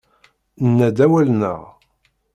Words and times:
Nenna-d 0.65 0.97
awal-nneɣ. 1.05 1.61